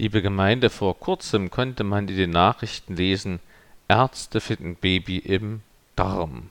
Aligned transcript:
Liebe 0.00 0.22
Gemeinde, 0.22 0.70
vor 0.70 0.98
kurzem 0.98 1.50
konnte 1.50 1.84
man 1.84 2.08
in 2.08 2.16
den 2.16 2.30
Nachrichten 2.30 2.96
lesen, 2.96 3.38
Ärzte 3.86 4.40
finden 4.40 4.74
Baby 4.74 5.18
im 5.18 5.60
Darm. 5.94 6.48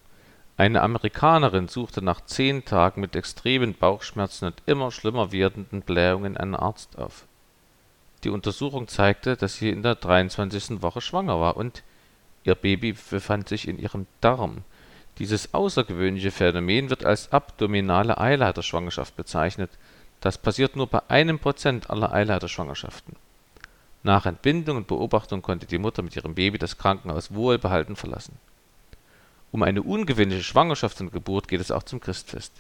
Eine 0.56 0.84
Amerikanerin 0.84 1.68
suchte 1.68 2.04
nach 2.04 2.22
zehn 2.22 2.64
Tagen 2.64 3.02
mit 3.02 3.16
extremen 3.16 3.74
Bauchschmerzen 3.74 4.46
und 4.46 4.62
immer 4.68 4.92
schlimmer 4.92 5.32
werdenden 5.32 5.82
Blähungen 5.82 6.38
einen 6.38 6.54
Arzt 6.54 7.00
auf. 7.00 7.26
Die 8.24 8.30
Untersuchung 8.30 8.88
zeigte, 8.88 9.36
dass 9.36 9.56
sie 9.56 9.70
in 9.72 9.82
der 9.82 9.96
23. 9.96 10.84
Woche 10.84 11.02
schwanger 11.02 11.42
war 11.42 11.58
und 11.58 11.82
ihr 12.44 12.54
Baby 12.54 12.96
befand 13.10 13.50
sich 13.50 13.68
in 13.68 13.80
ihrem 13.80 14.06
Darm. 14.22 14.58
Dieses 15.18 15.56
außergewöhnliche 15.56 16.30
Phänomen 16.30 16.92
wird 16.92 17.04
als 17.04 17.32
abdominale 17.32 18.20
Eileiterschwangerschaft 18.20 19.16
bezeichnet. 19.16 19.72
Das 20.22 20.38
passiert 20.38 20.76
nur 20.76 20.86
bei 20.86 21.02
einem 21.08 21.40
Prozent 21.40 21.90
aller 21.90 22.14
Eileiterschwangerschaften 22.14 23.16
nach 24.04 24.26
Entbindung 24.26 24.78
und 24.78 24.88
Beobachtung 24.88 25.42
konnte 25.42 25.66
die 25.66 25.78
Mutter 25.78 26.02
mit 26.02 26.16
ihrem 26.16 26.36
Baby 26.36 26.58
das 26.58 26.78
Krankenhaus 26.78 27.34
wohlbehalten 27.34 27.96
verlassen. 27.96 28.38
Um 29.52 29.64
eine 29.64 29.82
ungewöhnliche 29.82 30.44
Schwangerschaft 30.44 31.02
und 31.02 31.12
Geburt 31.12 31.48
geht 31.48 31.60
es 31.60 31.72
auch 31.72 31.84
zum 31.84 32.00
Christfest. 32.00 32.54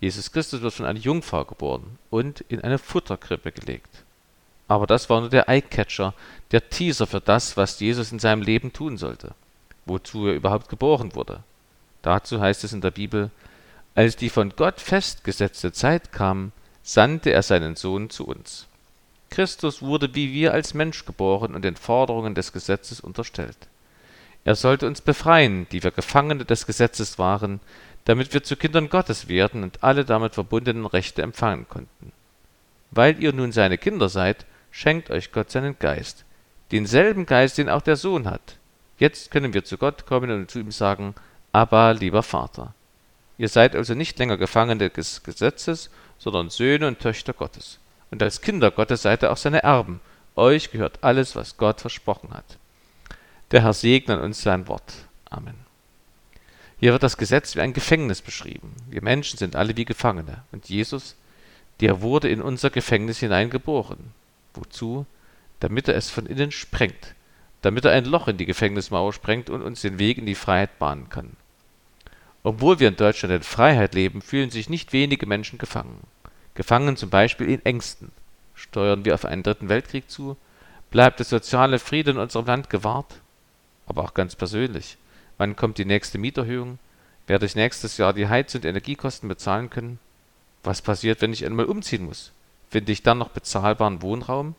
Jesus 0.00 0.32
Christus 0.32 0.60
wird 0.60 0.74
von 0.74 0.86
einer 0.86 0.98
Jungfrau 0.98 1.44
geboren 1.44 1.98
und 2.10 2.40
in 2.48 2.60
eine 2.60 2.78
Futterkrippe 2.78 3.52
gelegt. 3.52 4.04
Aber 4.68 4.86
das 4.86 5.08
war 5.08 5.20
nur 5.20 5.30
der 5.30 5.48
Eyecatcher, 5.48 6.14
der 6.50 6.68
Teaser 6.68 7.06
für 7.06 7.20
das, 7.20 7.56
was 7.56 7.78
Jesus 7.78 8.10
in 8.10 8.18
seinem 8.18 8.42
Leben 8.42 8.72
tun 8.72 8.96
sollte, 8.96 9.34
wozu 9.86 10.26
er 10.26 10.34
überhaupt 10.34 10.68
geboren 10.68 11.14
wurde. 11.14 11.42
Dazu 12.02 12.40
heißt 12.40 12.64
es 12.64 12.72
in 12.72 12.80
der 12.80 12.90
Bibel, 12.90 13.30
als 13.94 14.16
die 14.16 14.30
von 14.30 14.50
Gott 14.56 14.80
festgesetzte 14.80 15.72
Zeit 15.72 16.12
kam, 16.12 16.52
sandte 16.82 17.30
er 17.30 17.42
seinen 17.42 17.76
Sohn 17.76 18.10
zu 18.10 18.26
uns. 18.26 18.66
Christus 19.32 19.80
wurde 19.80 20.14
wie 20.14 20.34
wir 20.34 20.52
als 20.52 20.74
Mensch 20.74 21.06
geboren 21.06 21.54
und 21.54 21.62
den 21.62 21.76
Forderungen 21.76 22.34
des 22.34 22.52
Gesetzes 22.52 23.00
unterstellt. 23.00 23.56
Er 24.44 24.54
sollte 24.54 24.86
uns 24.86 25.00
befreien, 25.00 25.66
die 25.72 25.82
wir 25.82 25.90
Gefangene 25.90 26.44
des 26.44 26.66
Gesetzes 26.66 27.18
waren, 27.18 27.60
damit 28.04 28.34
wir 28.34 28.42
zu 28.42 28.56
Kindern 28.56 28.90
Gottes 28.90 29.28
werden 29.28 29.62
und 29.62 29.82
alle 29.82 30.04
damit 30.04 30.34
verbundenen 30.34 30.84
Rechte 30.84 31.22
empfangen 31.22 31.66
konnten. 31.66 32.12
Weil 32.90 33.22
ihr 33.22 33.32
nun 33.32 33.52
seine 33.52 33.78
Kinder 33.78 34.10
seid, 34.10 34.44
schenkt 34.70 35.10
euch 35.10 35.32
Gott 35.32 35.50
seinen 35.50 35.78
Geist, 35.78 36.26
denselben 36.70 37.24
Geist, 37.24 37.56
den 37.56 37.70
auch 37.70 37.82
der 37.82 37.96
Sohn 37.96 38.26
hat. 38.26 38.58
Jetzt 38.98 39.30
können 39.30 39.54
wir 39.54 39.64
zu 39.64 39.78
Gott 39.78 40.04
kommen 40.04 40.30
und 40.30 40.50
zu 40.50 40.58
ihm 40.58 40.72
sagen, 40.72 41.14
Abba, 41.52 41.92
lieber 41.92 42.22
Vater. 42.22 42.74
Ihr 43.38 43.48
seid 43.48 43.74
also 43.76 43.94
nicht 43.94 44.18
länger 44.18 44.36
Gefangene 44.36 44.90
des 44.90 45.22
Gesetzes, 45.22 45.88
sondern 46.18 46.50
Söhne 46.50 46.86
und 46.86 46.98
Töchter 46.98 47.32
Gottes 47.32 47.78
und 48.12 48.22
als 48.22 48.42
Kinder 48.42 48.70
Gottes 48.70 49.02
seid 49.02 49.24
ihr 49.24 49.32
auch 49.32 49.38
seine 49.38 49.62
Erben. 49.62 50.00
Euch 50.36 50.70
gehört 50.70 51.02
alles, 51.02 51.34
was 51.34 51.56
Gott 51.56 51.80
versprochen 51.80 52.32
hat. 52.34 52.58
Der 53.50 53.62
Herr 53.62 53.72
segne 53.72 54.20
uns 54.20 54.42
sein 54.42 54.68
Wort. 54.68 54.92
Amen. 55.30 55.54
Hier 56.78 56.92
wird 56.92 57.02
das 57.02 57.16
Gesetz 57.16 57.56
wie 57.56 57.60
ein 57.60 57.72
Gefängnis 57.72 58.20
beschrieben. 58.20 58.74
Wir 58.90 59.02
Menschen 59.02 59.38
sind 59.38 59.56
alle 59.56 59.76
wie 59.78 59.86
Gefangene. 59.86 60.42
Und 60.52 60.68
Jesus, 60.68 61.16
der 61.80 62.02
wurde 62.02 62.28
in 62.28 62.42
unser 62.42 62.68
Gefängnis 62.68 63.18
hineingeboren. 63.18 64.12
Wozu? 64.52 65.06
Damit 65.60 65.88
er 65.88 65.96
es 65.96 66.10
von 66.10 66.26
innen 66.26 66.50
sprengt. 66.50 67.14
Damit 67.62 67.86
er 67.86 67.92
ein 67.92 68.04
Loch 68.04 68.28
in 68.28 68.36
die 68.36 68.46
Gefängnismauer 68.46 69.14
sprengt 69.14 69.48
und 69.48 69.62
uns 69.62 69.80
den 69.80 69.98
Weg 69.98 70.18
in 70.18 70.26
die 70.26 70.34
Freiheit 70.34 70.78
bahnen 70.78 71.08
kann. 71.08 71.30
Obwohl 72.42 72.78
wir 72.78 72.88
in 72.88 72.96
Deutschland 72.96 73.34
in 73.34 73.42
Freiheit 73.42 73.94
leben, 73.94 74.20
fühlen 74.20 74.50
sich 74.50 74.68
nicht 74.68 74.92
wenige 74.92 75.24
Menschen 75.24 75.58
gefangen 75.58 76.00
gefangen 76.54 76.96
zum 76.96 77.10
Beispiel 77.10 77.48
in 77.48 77.64
Ängsten. 77.64 78.12
Steuern 78.54 79.04
wir 79.04 79.14
auf 79.14 79.24
einen 79.24 79.42
dritten 79.42 79.68
Weltkrieg 79.68 80.10
zu? 80.10 80.36
Bleibt 80.90 81.18
der 81.18 81.26
soziale 81.26 81.78
Frieden 81.78 82.16
in 82.16 82.22
unserem 82.22 82.46
Land 82.46 82.70
gewahrt? 82.70 83.16
Aber 83.86 84.04
auch 84.04 84.14
ganz 84.14 84.36
persönlich. 84.36 84.98
Wann 85.38 85.56
kommt 85.56 85.78
die 85.78 85.84
nächste 85.84 86.18
Mieterhöhung? 86.18 86.78
Werde 87.26 87.46
ich 87.46 87.54
nächstes 87.54 87.96
Jahr 87.96 88.12
die 88.12 88.28
Heiz- 88.28 88.54
und 88.54 88.64
Energiekosten 88.64 89.28
bezahlen 89.28 89.70
können? 89.70 89.98
Was 90.62 90.82
passiert, 90.82 91.20
wenn 91.22 91.32
ich 91.32 91.44
einmal 91.44 91.66
umziehen 91.66 92.04
muss? 92.04 92.32
Finde 92.70 92.92
ich 92.92 93.02
dann 93.02 93.18
noch 93.18 93.30
bezahlbaren 93.30 94.02
Wohnraum? 94.02 94.54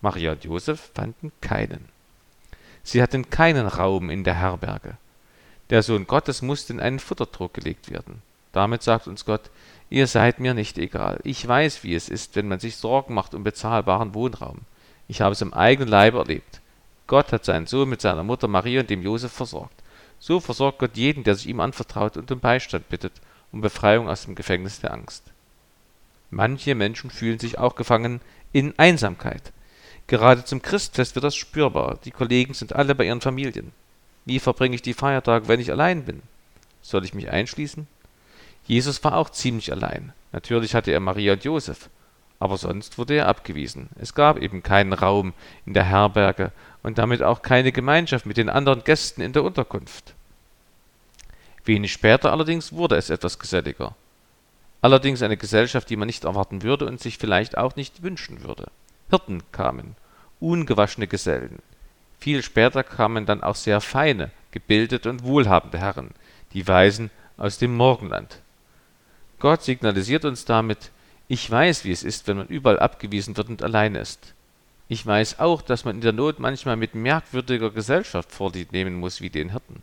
Maria 0.00 0.32
und 0.32 0.44
Josef 0.44 0.90
fanden 0.94 1.32
keinen. 1.40 1.88
Sie 2.82 3.02
hatten 3.02 3.28
keinen 3.30 3.66
Raum 3.66 4.10
in 4.10 4.24
der 4.24 4.34
Herberge. 4.34 4.96
Der 5.70 5.82
Sohn 5.82 6.06
Gottes 6.06 6.40
musste 6.40 6.72
in 6.72 6.80
einen 6.80 6.98
Futtertrog 6.98 7.52
gelegt 7.52 7.90
werden. 7.90 8.22
Damit 8.58 8.82
sagt 8.82 9.06
uns 9.06 9.24
Gott, 9.24 9.50
Ihr 9.88 10.08
seid 10.08 10.40
mir 10.40 10.52
nicht 10.52 10.78
egal. 10.78 11.20
Ich 11.22 11.46
weiß, 11.46 11.84
wie 11.84 11.94
es 11.94 12.08
ist, 12.08 12.34
wenn 12.34 12.48
man 12.48 12.58
sich 12.58 12.74
Sorgen 12.74 13.14
macht 13.14 13.32
um 13.32 13.44
bezahlbaren 13.44 14.14
Wohnraum. 14.14 14.62
Ich 15.06 15.20
habe 15.20 15.30
es 15.30 15.42
im 15.42 15.54
eigenen 15.54 15.88
Leib 15.88 16.14
erlebt. 16.14 16.60
Gott 17.06 17.30
hat 17.30 17.44
seinen 17.44 17.68
Sohn 17.68 17.88
mit 17.88 18.00
seiner 18.00 18.24
Mutter 18.24 18.48
Maria 18.48 18.80
und 18.80 18.90
dem 18.90 19.00
Josef 19.00 19.30
versorgt. 19.30 19.80
So 20.18 20.40
versorgt 20.40 20.80
Gott 20.80 20.96
jeden, 20.96 21.22
der 21.22 21.36
sich 21.36 21.46
ihm 21.46 21.60
anvertraut 21.60 22.16
und 22.16 22.32
um 22.32 22.40
Beistand 22.40 22.88
bittet, 22.88 23.12
um 23.52 23.60
Befreiung 23.60 24.08
aus 24.08 24.24
dem 24.24 24.34
Gefängnis 24.34 24.80
der 24.80 24.92
Angst. 24.92 25.22
Manche 26.32 26.74
Menschen 26.74 27.10
fühlen 27.10 27.38
sich 27.38 27.60
auch 27.60 27.76
gefangen 27.76 28.20
in 28.50 28.76
Einsamkeit. 28.76 29.52
Gerade 30.08 30.44
zum 30.44 30.62
Christfest 30.62 31.14
wird 31.14 31.24
das 31.24 31.36
spürbar. 31.36 32.00
Die 32.04 32.10
Kollegen 32.10 32.54
sind 32.54 32.72
alle 32.72 32.96
bei 32.96 33.04
ihren 33.04 33.20
Familien. 33.20 33.70
Wie 34.24 34.40
verbringe 34.40 34.74
ich 34.74 34.82
die 34.82 34.94
Feiertage, 34.94 35.46
wenn 35.46 35.60
ich 35.60 35.70
allein 35.70 36.02
bin? 36.06 36.22
Soll 36.82 37.04
ich 37.04 37.14
mich 37.14 37.30
einschließen? 37.30 37.86
Jesus 38.68 39.02
war 39.02 39.16
auch 39.16 39.30
ziemlich 39.30 39.72
allein. 39.72 40.12
Natürlich 40.30 40.74
hatte 40.74 40.92
er 40.92 41.00
Maria 41.00 41.32
und 41.32 41.42
Josef, 41.42 41.88
aber 42.38 42.58
sonst 42.58 42.98
wurde 42.98 43.14
er 43.14 43.26
abgewiesen. 43.26 43.88
Es 43.98 44.14
gab 44.14 44.38
eben 44.38 44.62
keinen 44.62 44.92
Raum 44.92 45.32
in 45.64 45.72
der 45.72 45.84
Herberge 45.84 46.52
und 46.82 46.98
damit 46.98 47.22
auch 47.22 47.40
keine 47.40 47.72
Gemeinschaft 47.72 48.26
mit 48.26 48.36
den 48.36 48.50
anderen 48.50 48.84
Gästen 48.84 49.22
in 49.22 49.32
der 49.32 49.42
Unterkunft. 49.42 50.14
Wenig 51.64 51.92
später 51.92 52.30
allerdings 52.30 52.74
wurde 52.74 52.96
es 52.96 53.08
etwas 53.08 53.38
geselliger. 53.38 53.96
Allerdings 54.82 55.22
eine 55.22 55.38
Gesellschaft, 55.38 55.88
die 55.88 55.96
man 55.96 56.06
nicht 56.06 56.24
erwarten 56.24 56.62
würde 56.62 56.84
und 56.84 57.00
sich 57.00 57.16
vielleicht 57.16 57.56
auch 57.56 57.74
nicht 57.74 58.02
wünschen 58.02 58.44
würde. 58.44 58.70
Hirten 59.08 59.42
kamen, 59.50 59.96
ungewaschene 60.40 61.06
Gesellen. 61.06 61.60
Viel 62.18 62.42
später 62.42 62.84
kamen 62.84 63.24
dann 63.24 63.42
auch 63.42 63.56
sehr 63.56 63.80
feine, 63.80 64.30
gebildete 64.50 65.08
und 65.08 65.24
wohlhabende 65.24 65.78
Herren, 65.78 66.10
die 66.52 66.68
Weisen 66.68 67.10
aus 67.38 67.56
dem 67.56 67.74
Morgenland. 67.74 68.42
Gott 69.38 69.62
signalisiert 69.62 70.24
uns 70.24 70.44
damit, 70.44 70.90
ich 71.28 71.50
weiß, 71.50 71.84
wie 71.84 71.92
es 71.92 72.02
ist, 72.02 72.26
wenn 72.26 72.38
man 72.38 72.48
überall 72.48 72.78
abgewiesen 72.78 73.36
wird 73.36 73.48
und 73.48 73.62
allein 73.62 73.94
ist. 73.94 74.34
Ich 74.88 75.04
weiß 75.04 75.38
auch, 75.38 75.60
dass 75.60 75.84
man 75.84 75.96
in 75.96 76.00
der 76.00 76.12
Not 76.12 76.38
manchmal 76.38 76.76
mit 76.76 76.94
merkwürdiger 76.94 77.70
Gesellschaft 77.70 78.32
Vorlieb 78.32 78.72
nehmen 78.72 78.94
muss, 78.94 79.20
wie 79.20 79.28
den 79.28 79.50
Hirten. 79.50 79.82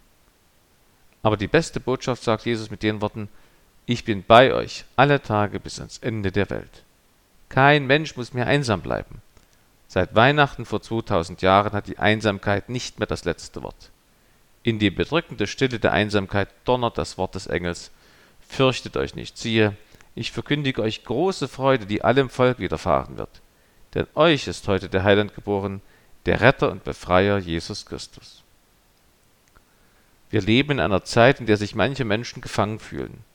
Aber 1.22 1.38
die 1.38 1.48
beste 1.48 1.80
Botschaft 1.80 2.24
sagt 2.24 2.46
Jesus 2.46 2.72
mit 2.72 2.84
den 2.84 3.02
Worten, 3.02 3.30
ich 3.86 4.04
bin 4.04 4.24
bei 4.24 4.54
euch 4.54 4.86
alle 4.96 5.22
Tage 5.22 5.60
bis 5.60 5.80
ans 5.80 6.00
Ende 6.00 6.32
der 6.32 6.50
Welt. 6.50 6.84
Kein 7.50 7.86
Mensch 7.86 8.18
muss 8.18 8.34
mehr 8.34 8.48
einsam 8.48 8.82
bleiben. 8.82 9.22
Seit 9.88 10.16
Weihnachten 10.16 10.66
vor 10.66 10.82
2000 10.82 11.44
Jahren 11.44 11.74
hat 11.74 11.88
die 11.88 12.00
Einsamkeit 12.00 12.70
nicht 12.70 12.98
mehr 12.98 13.08
das 13.08 13.26
letzte 13.26 13.62
Wort. 13.62 13.92
In 14.64 14.80
die 14.80 14.90
bedrückende 14.90 15.46
Stille 15.46 15.78
der 15.78 15.92
Einsamkeit 15.92 16.50
donnert 16.66 16.98
das 16.98 17.20
Wort 17.20 17.36
des 17.36 17.46
Engels, 17.46 17.92
Fürchtet 18.56 18.96
euch 18.96 19.16
nicht, 19.16 19.38
siehe, 19.38 19.76
ich 20.16 20.32
verkündige 20.32 20.82
euch 20.82 21.04
große 21.04 21.50
Freude, 21.50 21.86
die 21.86 22.06
allem 22.06 22.30
Volk 22.30 22.60
widerfahren 22.60 23.18
wird. 23.18 23.42
Denn 23.94 24.08
euch 24.16 24.48
ist 24.48 24.70
heute 24.70 24.88
der 24.88 25.04
Heiland 25.04 25.36
geboren, 25.36 25.82
der 26.26 26.40
Retter 26.40 26.72
und 26.72 26.86
Befreier 26.86 27.38
Jesus 27.38 27.86
Christus. 27.86 28.44
Wir 30.30 30.42
leben 30.42 30.72
in 30.72 30.80
einer 30.80 31.04
Zeit, 31.04 31.42
in 31.42 31.48
der 31.48 31.58
sich 31.58 31.76
manche 31.76 32.06
Menschen 32.06 32.42
gefangen 32.42 32.80
fühlen. 32.80 33.26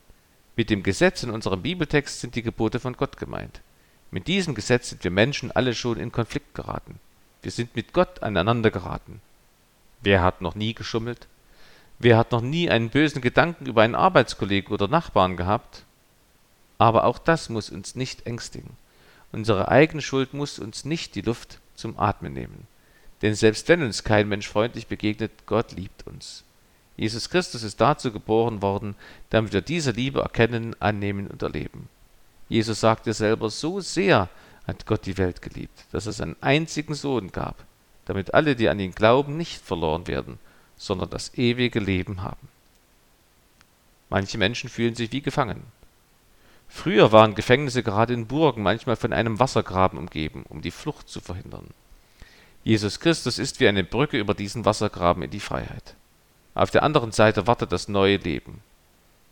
Mit 0.55 0.71
dem 0.71 0.81
Gesetz 0.81 1.21
in 1.21 1.29
unserem 1.29 1.61
Bibeltext 1.61 2.19
sind 2.19 2.33
die 2.33 2.41
Gebote 2.41 2.79
von 2.79 2.97
Gott 2.97 3.17
gemeint. 3.17 3.61
Mit 4.09 4.27
diesem 4.27 4.55
Gesetz 4.55 4.89
sind 4.89 5.03
wir 5.03 5.11
Menschen 5.11 5.51
alle 5.51 5.75
schon 5.75 5.99
in 5.99 6.11
Konflikt 6.11 6.55
geraten. 6.55 6.99
Wir 7.43 7.51
sind 7.51 7.75
mit 7.75 7.93
Gott 7.93 8.23
aneinander 8.23 8.71
geraten. 8.71 9.21
Wer 10.01 10.23
hat 10.23 10.41
noch 10.41 10.55
nie 10.55 10.73
geschummelt? 10.73 11.27
Wer 12.03 12.17
hat 12.17 12.31
noch 12.31 12.41
nie 12.41 12.67
einen 12.67 12.89
bösen 12.89 13.21
Gedanken 13.21 13.67
über 13.67 13.83
einen 13.83 13.93
Arbeitskollegen 13.93 14.73
oder 14.73 14.87
Nachbarn 14.87 15.37
gehabt? 15.37 15.83
Aber 16.79 17.03
auch 17.03 17.19
das 17.19 17.49
muss 17.49 17.69
uns 17.69 17.93
nicht 17.93 18.25
ängstigen. 18.25 18.71
Unsere 19.31 19.67
eigene 19.67 20.01
Schuld 20.01 20.33
muss 20.33 20.57
uns 20.57 20.83
nicht 20.83 21.13
die 21.13 21.21
Luft 21.21 21.59
zum 21.75 21.99
Atmen 21.99 22.33
nehmen. 22.33 22.65
Denn 23.21 23.35
selbst 23.35 23.69
wenn 23.69 23.83
uns 23.83 24.03
kein 24.03 24.27
Mensch 24.27 24.47
freundlich 24.47 24.87
begegnet, 24.87 25.31
Gott 25.45 25.73
liebt 25.73 26.07
uns. 26.07 26.43
Jesus 26.97 27.29
Christus 27.29 27.61
ist 27.61 27.79
dazu 27.79 28.11
geboren 28.11 28.63
worden, 28.63 28.95
damit 29.29 29.53
wir 29.53 29.61
diese 29.61 29.91
Liebe 29.91 30.21
erkennen, 30.21 30.75
annehmen 30.79 31.27
und 31.27 31.43
erleben. 31.43 31.87
Jesus 32.49 32.79
sagte 32.79 33.13
selber, 33.13 33.51
so 33.51 33.79
sehr 33.79 34.27
hat 34.65 34.87
Gott 34.87 35.05
die 35.05 35.19
Welt 35.19 35.43
geliebt, 35.43 35.85
dass 35.91 36.07
es 36.07 36.19
einen 36.19 36.35
einzigen 36.41 36.95
Sohn 36.95 37.31
gab, 37.31 37.63
damit 38.05 38.33
alle, 38.33 38.55
die 38.55 38.69
an 38.69 38.79
ihn 38.79 38.95
glauben, 38.95 39.37
nicht 39.37 39.61
verloren 39.61 40.07
werden, 40.07 40.39
sondern 40.81 41.11
das 41.11 41.37
ewige 41.37 41.79
Leben 41.79 42.23
haben. 42.23 42.47
Manche 44.09 44.39
Menschen 44.39 44.67
fühlen 44.67 44.95
sich 44.95 45.11
wie 45.11 45.21
gefangen. 45.21 45.61
Früher 46.67 47.11
waren 47.11 47.35
Gefängnisse 47.35 47.83
gerade 47.83 48.15
in 48.15 48.25
Burgen 48.25 48.63
manchmal 48.63 48.95
von 48.95 49.13
einem 49.13 49.39
Wassergraben 49.39 49.99
umgeben, 49.99 50.43
um 50.49 50.63
die 50.63 50.71
Flucht 50.71 51.07
zu 51.07 51.21
verhindern. 51.21 51.67
Jesus 52.63 52.99
Christus 52.99 53.37
ist 53.37 53.59
wie 53.59 53.67
eine 53.67 53.83
Brücke 53.83 54.17
über 54.17 54.33
diesen 54.33 54.65
Wassergraben 54.65 55.21
in 55.21 55.29
die 55.29 55.39
Freiheit. 55.39 55.93
Auf 56.55 56.71
der 56.71 56.81
anderen 56.81 57.11
Seite 57.11 57.45
wartet 57.45 57.71
das 57.71 57.87
neue 57.87 58.17
Leben. 58.17 58.61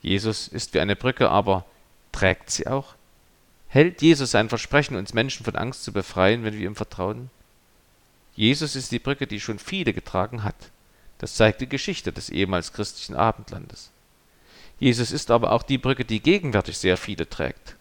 Jesus 0.04 0.48
ist 0.48 0.76
wie 0.76 0.80
eine 0.80 0.96
Brücke, 0.96 1.30
aber 1.30 1.66
trägt 2.12 2.52
sie 2.52 2.68
auch? 2.68 2.94
Hält 3.70 4.04
Jesus 4.04 4.32
sein 4.32 4.50
Versprechen, 4.50 4.96
uns 4.96 5.16
Menschen 5.16 5.44
von 5.44 5.56
Angst 5.56 5.84
zu 5.84 5.92
befreien, 5.92 6.44
wenn 6.44 6.54
wir 6.54 6.68
ihm 6.68 6.76
vertrauen? 6.76 7.32
Jesus 8.36 8.76
ist 8.76 8.92
die 8.92 9.00
Brücke, 9.00 9.26
die 9.26 9.40
schon 9.40 9.58
viele 9.58 9.94
getragen 9.94 10.44
hat. 10.44 10.70
Das 11.20 11.36
zeigt 11.36 11.62
die 11.62 11.70
Geschichte 11.70 12.12
des 12.12 12.30
ehemals 12.30 12.74
christlichen 12.74 13.16
Abendlandes. 13.16 13.92
Jesus 14.80 15.12
ist 15.12 15.30
aber 15.30 15.52
auch 15.52 15.64
die 15.64 15.78
Brücke, 15.78 16.06
die 16.06 16.22
gegenwärtig 16.22 16.78
sehr 16.78 16.98
viele 16.98 17.30
trägt. 17.30 17.76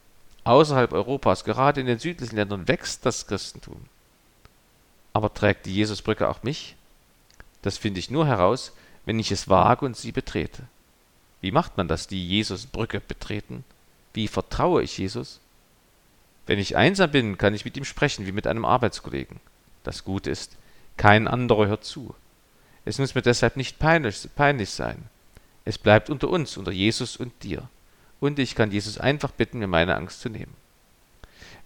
Außerhalb 0.44 0.92
Europas, 0.92 1.44
gerade 1.44 1.80
in 1.80 1.86
den 1.86 1.98
südlichen 1.98 2.36
Ländern, 2.36 2.68
wächst 2.68 3.06
das 3.06 3.26
Christentum. 3.26 3.84
Aber 5.12 5.32
trägt 5.32 5.66
die 5.66 5.74
Jesusbrücke 5.74 6.28
auch 6.28 6.42
mich? 6.42 6.76
Das 7.62 7.78
finde 7.78 8.00
ich 8.00 8.10
nur 8.10 8.26
heraus, 8.26 8.72
wenn 9.04 9.18
ich 9.18 9.30
es 9.30 9.48
wage 9.48 9.86
und 9.86 9.96
sie 9.96 10.12
betrete. 10.12 10.64
Wie 11.40 11.52
macht 11.52 11.76
man 11.76 11.86
das, 11.86 12.08
die 12.08 12.26
Jesusbrücke 12.26 13.00
betreten? 13.00 13.64
Wie 14.14 14.26
vertraue 14.26 14.82
ich 14.82 14.98
Jesus? 14.98 15.40
Wenn 16.46 16.58
ich 16.58 16.76
einsam 16.76 17.10
bin, 17.10 17.38
kann 17.38 17.54
ich 17.54 17.64
mit 17.64 17.76
ihm 17.76 17.84
sprechen, 17.84 18.26
wie 18.26 18.32
mit 18.32 18.46
einem 18.46 18.64
Arbeitskollegen. 18.64 19.38
Das 19.84 20.02
Gute 20.02 20.30
ist, 20.30 20.56
kein 20.96 21.28
anderer 21.28 21.68
hört 21.68 21.84
zu. 21.84 22.14
Es 22.88 22.98
muss 22.98 23.14
mir 23.14 23.20
deshalb 23.20 23.58
nicht 23.58 23.78
peinlich, 23.78 24.26
peinlich 24.34 24.70
sein. 24.70 25.10
Es 25.66 25.76
bleibt 25.76 26.08
unter 26.08 26.30
uns, 26.30 26.56
unter 26.56 26.72
Jesus 26.72 27.18
und 27.18 27.42
dir. 27.42 27.68
Und 28.18 28.38
ich 28.38 28.54
kann 28.54 28.72
Jesus 28.72 28.96
einfach 28.96 29.30
bitten, 29.30 29.58
mir 29.58 29.66
meine 29.66 29.94
Angst 29.94 30.22
zu 30.22 30.30
nehmen. 30.30 30.54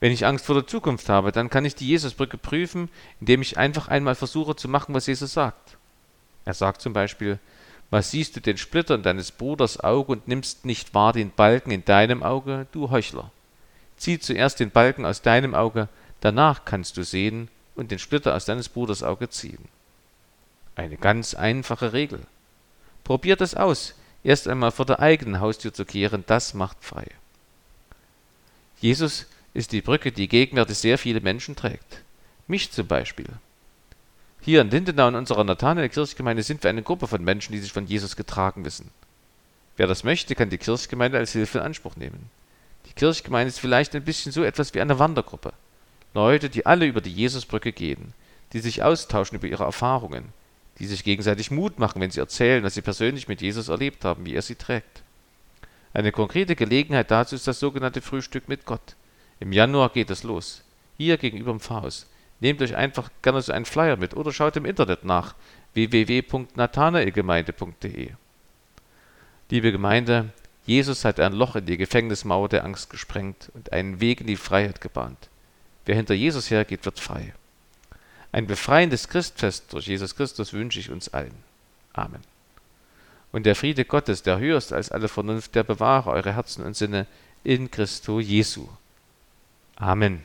Wenn 0.00 0.10
ich 0.10 0.26
Angst 0.26 0.46
vor 0.46 0.56
der 0.56 0.66
Zukunft 0.66 1.08
habe, 1.08 1.30
dann 1.30 1.48
kann 1.48 1.64
ich 1.64 1.76
die 1.76 1.86
Jesusbrücke 1.86 2.38
prüfen, 2.38 2.88
indem 3.20 3.40
ich 3.40 3.56
einfach 3.56 3.86
einmal 3.86 4.16
versuche 4.16 4.56
zu 4.56 4.68
machen, 4.68 4.96
was 4.96 5.06
Jesus 5.06 5.32
sagt. 5.32 5.76
Er 6.44 6.54
sagt 6.54 6.82
zum 6.82 6.92
Beispiel, 6.92 7.38
was 7.90 8.10
siehst 8.10 8.34
du 8.34 8.40
den 8.40 8.58
Splitter 8.58 8.96
in 8.96 9.04
deines 9.04 9.30
Bruders 9.30 9.78
Auge 9.78 10.10
und 10.10 10.26
nimmst 10.26 10.64
nicht 10.64 10.92
wahr 10.92 11.12
den 11.12 11.30
Balken 11.30 11.70
in 11.70 11.84
deinem 11.84 12.24
Auge, 12.24 12.66
du 12.72 12.90
Heuchler? 12.90 13.30
Zieh 13.96 14.18
zuerst 14.18 14.58
den 14.58 14.72
Balken 14.72 15.06
aus 15.06 15.22
deinem 15.22 15.54
Auge, 15.54 15.88
danach 16.20 16.64
kannst 16.64 16.96
du 16.96 17.04
sehen 17.04 17.48
und 17.76 17.92
den 17.92 18.00
Splitter 18.00 18.34
aus 18.34 18.44
deines 18.44 18.68
Bruders 18.68 19.04
Auge 19.04 19.30
ziehen. 19.30 19.68
Eine 20.74 20.96
ganz 20.96 21.34
einfache 21.34 21.92
Regel. 21.92 22.20
Probiert 23.04 23.40
es 23.40 23.54
aus, 23.54 23.94
erst 24.24 24.48
einmal 24.48 24.70
vor 24.70 24.86
der 24.86 25.00
eigenen 25.00 25.40
Haustür 25.40 25.74
zu 25.74 25.84
kehren, 25.84 26.24
das 26.26 26.54
macht 26.54 26.82
frei. 26.82 27.06
Jesus 28.80 29.26
ist 29.54 29.72
die 29.72 29.82
Brücke, 29.82 30.12
die 30.12 30.28
gegenwärtig 30.28 30.78
sehr 30.78 30.98
viele 30.98 31.20
Menschen 31.20 31.56
trägt. 31.56 32.02
Mich 32.46 32.72
zum 32.72 32.86
Beispiel. 32.86 33.28
Hier 34.40 34.60
in 34.60 34.70
Lindenau 34.70 35.08
in 35.08 35.14
unserer 35.14 35.44
Nathanael 35.44 35.88
Kirchgemeinde 35.88 36.42
sind 36.42 36.62
wir 36.62 36.70
eine 36.70 36.82
Gruppe 36.82 37.06
von 37.06 37.22
Menschen, 37.22 37.52
die 37.52 37.60
sich 37.60 37.72
von 37.72 37.86
Jesus 37.86 38.16
getragen 38.16 38.64
wissen. 38.64 38.90
Wer 39.76 39.86
das 39.86 40.04
möchte, 40.04 40.34
kann 40.34 40.50
die 40.50 40.58
Kirchgemeinde 40.58 41.18
als 41.18 41.32
Hilfe 41.32 41.58
in 41.58 41.64
Anspruch 41.64 41.96
nehmen. 41.96 42.30
Die 42.86 42.92
Kirchgemeinde 42.92 43.48
ist 43.48 43.60
vielleicht 43.60 43.94
ein 43.94 44.04
bisschen 44.04 44.32
so 44.32 44.42
etwas 44.42 44.74
wie 44.74 44.80
eine 44.80 44.98
Wandergruppe. 44.98 45.52
Leute, 46.14 46.50
die 46.50 46.66
alle 46.66 46.86
über 46.86 47.00
die 47.00 47.12
Jesusbrücke 47.12 47.72
gehen, 47.72 48.14
die 48.52 48.60
sich 48.60 48.82
austauschen 48.82 49.38
über 49.38 49.46
ihre 49.46 49.64
Erfahrungen, 49.64 50.32
die 50.78 50.86
sich 50.86 51.04
gegenseitig 51.04 51.50
Mut 51.50 51.78
machen, 51.78 52.00
wenn 52.00 52.10
sie 52.10 52.20
erzählen, 52.20 52.64
was 52.64 52.74
sie 52.74 52.82
persönlich 52.82 53.28
mit 53.28 53.42
Jesus 53.42 53.68
erlebt 53.68 54.04
haben, 54.04 54.26
wie 54.26 54.34
er 54.34 54.42
sie 54.42 54.54
trägt. 54.54 55.02
Eine 55.94 56.12
konkrete 56.12 56.54
Gelegenheit 56.56 57.10
dazu 57.10 57.34
ist 57.34 57.46
das 57.46 57.60
sogenannte 57.60 58.00
Frühstück 58.00 58.48
mit 58.48 58.64
Gott. 58.64 58.96
Im 59.40 59.52
Januar 59.52 59.90
geht 59.90 60.08
es 60.10 60.22
los. 60.22 60.64
Hier 60.96 61.18
gegenüber 61.18 61.50
dem 61.50 61.60
Pfarrhaus. 61.60 62.06
Nehmt 62.40 62.62
euch 62.62 62.74
einfach 62.74 63.10
gerne 63.22 63.42
so 63.42 63.52
einen 63.52 63.66
Flyer 63.66 63.96
mit 63.96 64.14
oder 64.14 64.32
schaut 64.32 64.56
im 64.56 64.64
Internet 64.64 65.04
nach 65.04 65.34
www.nathanaelgemeinde.de. 65.74 68.10
Liebe 69.50 69.72
Gemeinde, 69.72 70.30
Jesus 70.64 71.04
hat 71.04 71.20
ein 71.20 71.34
Loch 71.34 71.56
in 71.56 71.66
die 71.66 71.76
Gefängnismauer 71.76 72.48
der 72.48 72.64
Angst 72.64 72.88
gesprengt 72.90 73.50
und 73.54 73.72
einen 73.72 74.00
Weg 74.00 74.22
in 74.22 74.28
die 74.28 74.36
Freiheit 74.36 74.80
gebahnt. 74.80 75.28
Wer 75.84 75.96
hinter 75.96 76.14
Jesus 76.14 76.48
hergeht, 76.50 76.84
wird 76.84 77.00
frei. 77.00 77.34
Ein 78.32 78.46
befreiendes 78.46 79.08
Christfest 79.08 79.72
durch 79.72 79.86
Jesus 79.86 80.16
Christus 80.16 80.52
wünsche 80.54 80.80
ich 80.80 80.90
uns 80.90 81.10
allen. 81.10 81.34
Amen. 81.92 82.22
Und 83.30 83.44
der 83.44 83.54
Friede 83.54 83.84
Gottes, 83.84 84.22
der 84.22 84.38
höher 84.38 84.58
ist 84.58 84.72
als 84.72 84.90
alle 84.90 85.08
Vernunft, 85.08 85.54
der 85.54 85.64
bewahre 85.64 86.10
eure 86.10 86.34
Herzen 86.34 86.64
und 86.64 86.76
Sinne 86.76 87.06
in 87.44 87.70
Christo 87.70 88.20
Jesu. 88.20 88.68
Amen. 89.76 90.24